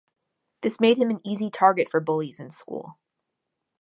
[0.61, 2.97] This made him an easy target for bullies in school.